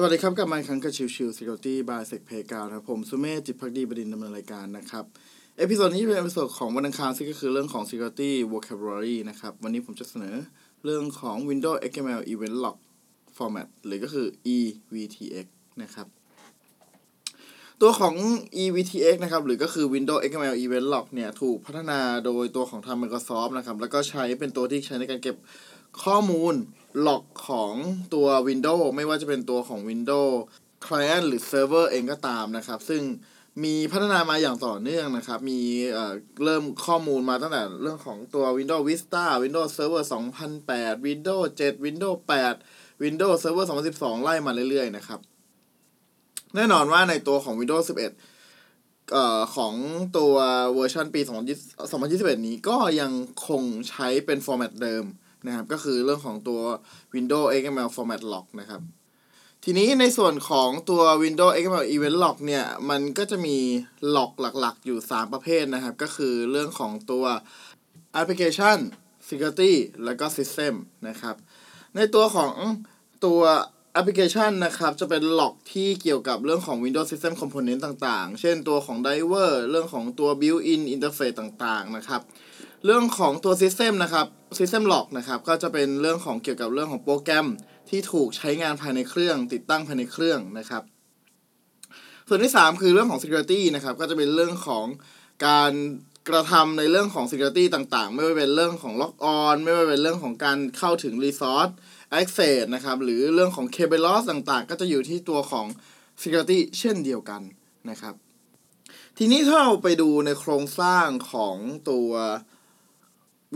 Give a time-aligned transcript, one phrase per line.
[0.00, 5.04] สวัสดีครับกลับมาอีกครั้งกับชิวชิว Security by Sec p a y g r o u n d นะครับผมสุเมธจิตภักดีบดินทร์ดำเนินรายการนะครับ
[5.58, 10.34] episode นี้เป็น episode ของวันอังคารซึ่งก็คือเรื่องของ Security Vocabulary นะครับ วันนี้ผมจะเสนอ
[10.84, 12.76] เรื่องของ Windows XML Event Log
[13.36, 14.26] Format หรือก็คือ
[14.56, 15.46] EVTX
[15.82, 16.06] นะครับ
[17.80, 18.14] ตัวของ
[18.62, 25.36] EVTX นะครับ หรือก็คือ Windows XML Event Log เนี่ย ถูกพัฒนาโดยตัวของทาง Microsoft นะครับ แล้วก็ใช้เป็นตัวที่ใช้ในการเก็บ
[26.02, 26.56] ข้อมูล
[27.06, 27.72] ล็อกของ
[28.14, 30.34] ตัว Windows ไม่ว่าจะเป็นตัวของ Windows
[30.84, 33.02] Client หรือ Server เองก็ตามนะครับ ซึ่ง
[33.64, 35.60] มีพัฒนามาอย่างต่อเนื่องนะครับ มี
[35.92, 36.12] เอ่อ
[36.44, 40.02] เริ่มข้อมูลมาตั้งแต่เรื่องของตัว Windows Vista Windows Server
[40.54, 42.18] 2008 Windows 7 Windows
[42.60, 45.20] 8 Windows Server 2012 ไล่มาเรื่อยๆนะครับ
[46.54, 47.96] แน่นอนว่าในตัวของ Windows 11
[49.12, 49.74] เอ่อของ
[50.16, 50.34] ตัว
[50.74, 51.20] เวอร์ชันปี
[51.84, 53.12] 2021 นี้ก็ยัง
[53.48, 55.04] คงใช้เป็นฟอร์แมตเดิม
[55.46, 56.60] นะครับ ก็คือเรื่องของตัว
[57.14, 58.82] Windows XML Format Log นะครับ
[59.64, 63.56] ทีนี้ในส่วนของตัว Windows XML Event Log เนี่ย มันก็จะมี
[64.16, 67.24] log หลักๆ อยู่ 3 ประเภทนะครับ ก็คือเรื่องของตัว
[68.20, 68.78] Application
[69.28, 69.72] Security
[70.04, 70.74] แล้วก็ System
[71.08, 71.36] นะครับ
[71.96, 72.52] ในตัวของ
[73.24, 73.40] ตัว
[73.92, 82.22] แอปพลิเคชันนะครับ จะเป็นล็อกที่เกี่ยวกับเรื่องของ Windows System Component ต่างๆ เช่นตัวของ Driver เรื่องของตัว Built-in Interface ต่างๆ นะครับ
[82.84, 84.26] เรื่องของตัว System นะครับ
[84.56, 87.46] System Log นะครับก็จะเป็นเรื่องของเกี่ยวกับเรื่องของโปรแกรม
[87.88, 90.82] ที่ถูกใช้งานภายในเครื่อง ติดตั้งภายในเครื่องนะครับ
[92.28, 94.86] ส่วนที่ 3 คือเรื่องของ Security นะครับก็จะเป็นเรื่องของ
[95.46, 95.72] การ
[96.28, 101.72] กระทำในเรื่องของ Security ต่างๆ ไม่ว่าเป็นเรื่องของ Log On ไม่ว่าเป็นเรื่องของการเข้าถึง Resource
[102.20, 105.66] Access นะครับหรือเรื่องของ Cable Loss ต่างๆ ก็จะอยู่ที่ตัวของ
[106.22, 107.42] Security เช่นเดียวกัน
[107.90, 108.14] นะครับ
[109.18, 111.56] ทีนี้ถ้าเราไปดูในโครงสร้างของ
[111.90, 112.10] ตัว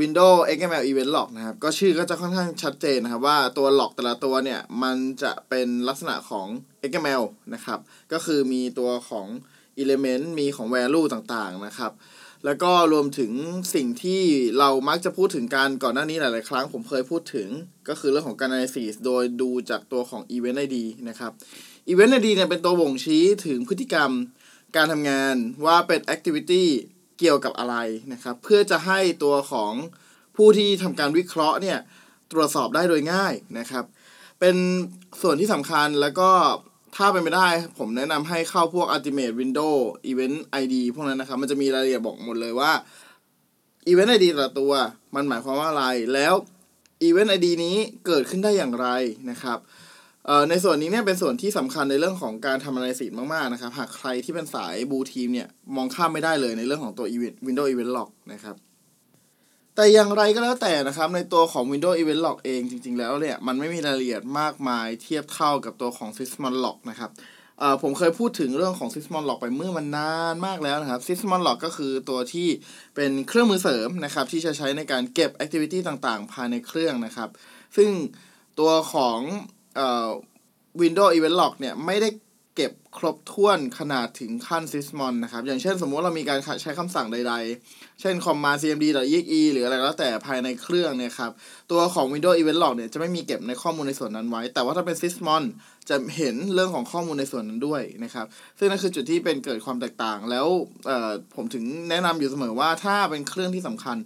[0.00, 6.46] Windows XML Event Log นะครับ ก็ชื่อก็จะค่อนข้างชัดเจนนะครับว่าตัว log แต่ละตัวเนี่ย มันจะเป็นลักษณะของ
[6.90, 7.22] XML
[7.54, 7.78] นะครับ
[8.12, 9.26] ก็คือมีตัวของ
[9.82, 11.92] element มีของ value ต่างๆนะครับ
[12.44, 13.32] แล้วก็รวมถึง
[13.74, 14.22] สิ่งที่
[14.58, 17.48] เรามักจะพูดถึงการก่อนหน้านี้หลายๆ ครั้งผมเคยพูดถึง
[17.88, 20.76] ก็คือเรื่องของการ analysis โดยดูจากตัวของ event ID
[21.08, 21.32] นะครับ
[21.92, 24.10] event ID เนี่ยเป็นตัวบ่งชี้ถึงพฤติกรรม
[24.76, 25.34] การทำงาน
[25.64, 26.64] ว่าเป็น activity
[27.22, 27.76] เกี่ยวกับอะไร
[28.12, 29.72] นะครับ เพื่อจะให้ตัวของ
[30.36, 31.78] ผู้ที่ทำการวิเคราะห์เนี่ย
[32.32, 33.84] ตรวจสอบได้โดยง่ายนะครับ
[34.40, 34.56] เป็น
[35.22, 36.30] ส่วนที่สำคัญแล้วก็
[36.96, 42.72] ถ้าเป็นไปได้ผมแนะนำให้เข้าพวก Ultimate Windows Event ID พวกนั้นนะครับ มันจะมีรายละเอียดบอกหมดเลยว่า
[43.90, 44.72] Event ID แต่ละตัว
[45.14, 46.34] มันหมายความว่าอะไรแล้ว
[47.08, 48.88] Event ID นี้เกิดขึ้นได้อย่างไร
[49.30, 49.58] นะครับ
[50.50, 58.56] ในส่วนนี้เนี่ยเป็นส่วนที่สำคัญในเรื่องของการทำ analysis มากๆนะครับ หากใครที่เป็นสายบูทีมเนี่ยมองข้ามไม่ได้เลยในเรื่องของตัว Event Windows Event Log นะครับ
[59.76, 67.10] แต่อย่างไรก็แล้วแต่นะครับ ในตัวของ Windows Event Log เองจริง ๆ แล้วเนี่ยมันไม่มีรายละเอียดมากมายเทียบเท่ากับตัวของ Sysmon Log นะครับ
[67.82, 72.48] ผมเคยพูดถึงเรื่องของ Sysmon Log ไปเมื่อมันนานมากแล้วนะครับ Sysmon Log ก็คือตัวที่
[72.96, 77.28] เป็นเครื่องมือเสริมนะครับ ที่จะใช้ในการเก็บ Activity ต่างๆ ภายในเครื่องนะครับ
[77.76, 77.90] ซึ่ง
[78.60, 79.20] ตัวของ
[79.76, 80.08] เอ่อ
[80.80, 82.08] Windows Event Log เนี่ยไม่ได้
[82.56, 88.84] เก็บครบถ้วนขนาดถึงขั้น Sysmon นะครับ อย่างเช่นสมมติเรามีการใช้คำสั่งใดๆ เช่น command cmd
[89.16, 91.30] exe หรืออะไรก็แล้วแต่ภายในเครื่องเนี่ยครับ
[91.70, 95.42] ตัวของ Windows Event Log เนี่ยจะไม่มีเก็บในข้อมูลในส่วนนั้นไว้ แต่ว่าถ้าเป็น Sysmon
[95.88, 98.26] จะเห็นเรื่องของข้อมูลในส่วนนั้นด้วยนะครับ
[98.58, 100.46] ซึ่งนั่นคือจุดที่เป็นเกิดความแตกต่าง แล้ว
[100.86, 103.96] เอ่อผมถึงแนะนำอยู่เสมอว่าถ้าเป็นเครื่องที่สำคัญ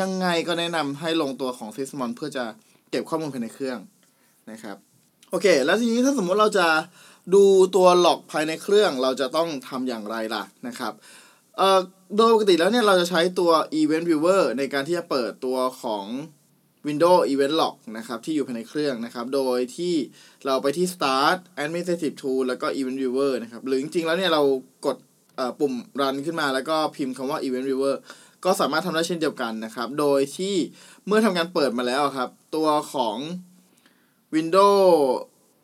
[0.00, 2.44] ยังไงก็แนะนำให้ลงตัวของ Sysmon เพื่อจะ
[2.90, 3.78] เก็บข้อมูลภายในเครื่อง
[4.50, 4.76] นะครับ
[5.30, 6.66] โอเค แล้วทีนี้ถ้าสมมุติเราจะ
[7.34, 7.44] ดู
[7.76, 10.92] ตัวหลอกภายในเครื่องเราจะต้องทำอย่างไรล่ะนะครับ
[11.56, 11.80] เอ่อ
[12.16, 16.04] โดยปกติแล้วเนี่ยเราจะใช้ตัว Event Viewer ในการที่จะเปิดตัวของ
[16.86, 19.94] Windows Event Log นะครับที่อยู่ภายในเครื่องนะครับ โดยที่
[20.46, 24.42] เราไปที่ Start Administrative Tool แล้วก็ Event Viewer นะครับหรือจริงๆแล้วเนี่ยเรา
[24.86, 24.96] กด
[25.60, 27.96] ปุ่ม Run ขึ้นมาแล้วก็พิมพ์คำว่า Event Viewer
[28.44, 30.54] ก็สามารถทำได้เช่นเดียวกันนะครับ โดยที่
[31.06, 33.16] เมื่อทำการเปิดมาแล้วครับ ตัวของ
[34.34, 34.90] Windows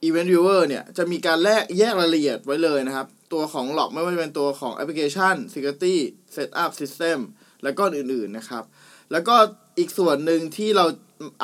[0.07, 5.97] Event Viewer เนี่ย จะมีการแลกแยกรายละเอียดไว้เลยนะครับ ตัวของหลอกไม่ว่าจะเป็นตัวของ Application Security
[6.35, 7.19] Setup System
[7.63, 8.65] แล้วก็อื่นๆนะครับ
[9.13, 9.37] แล้วก็
[9.79, 10.85] อีกส่วนหนึ่งที่เรา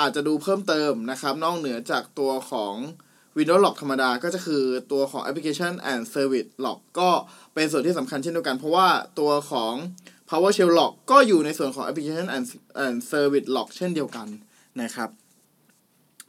[0.00, 2.74] อาจจะดูเพิ่มเติมนะครับ นอกเหนือจากตัวของ
[3.36, 7.10] Windows Log ธรรมดาก็จะคือตัวของ Application and Service Log ก็
[7.54, 9.75] เป็นส่วนที่สำคัญเช่นเดียวกัน เพราะว่าตัวของ
[10.28, 12.44] PowerShell Log ก็อยู่ในส่วนของ Application and
[12.84, 14.28] and Service Log เช่นเดียวกัน
[14.82, 15.08] นะครับ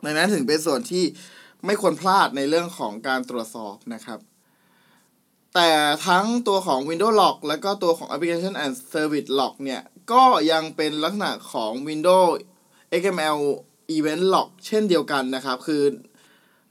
[0.04, 1.04] ดังนั้นถึงเป็นส่วนที่
[1.66, 4.20] ไม่ควรพลาดในเรื่องของการตรวจสอบนะครับ
[5.56, 5.72] แต่
[6.08, 12.32] ทั้งตัวของ Windows Log แล้วก็ตัวของ Application and Service Log เนี่ย ก็ยังเป็นลักษณะของ Windows
[13.02, 13.40] XML
[13.96, 15.84] Event Log เช่นเดียวกันนะครับ คือ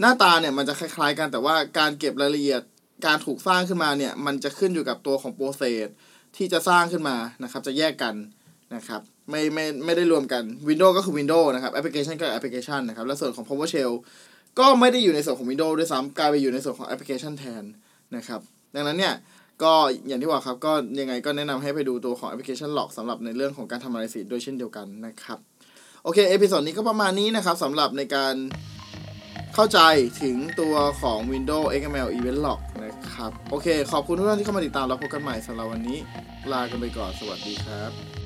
[0.00, 2.62] หน้าตาเนี่ยมันจะคล้ายๆกันแต่ว่าการเก็บรายละเอียด
[3.06, 5.88] การถูกสร้างขึ้นมาเนี่ย มันจะขึ้นอยู่กับตัวของ process
[6.37, 8.14] ที่จะสร้างขึ้นมานะครับ จะแยกกัน
[8.74, 13.92] นะครับไม่ไม่ไม่ได้รวมกัน Windows ก็คือ Windows นะครับแอปพลิเคชันก็แอปพลิเคชันนะครับและส่วนของ PowerShell
[14.58, 17.62] ก็ไม่ได้อยู่ในส่วนของ Windows ด้วยซ้ำกลายไปอยู่ในส่วนของแอปพลิเคชันแทน
[18.16, 18.40] นะครับ
[18.74, 19.14] ดังนั้นเนี่ย
[19.62, 19.72] ก็
[20.08, 25.38] อย่างที่บอกครับก็ยังไงก็แนะนำให้ไปดูตัวของ Application Log สำหรับในเรื่องของการทำ analysis ด้วยเช่นเดียวกันนะครับ
[26.04, 28.34] โอเค episode นี้ก็ประมาณนี้นะครับสำหรับในการ
[29.54, 29.80] เข้าใจ
[30.22, 35.98] ถึงตัวของ Windows XML Event Log นะครับ โอเค ขอบคุณทุกท่านที่เข้ามาติดตามแล้วพบกันใหม่สำหรับวันนี้
[36.52, 38.21] ลากันไปก่อน สวัสดีครับ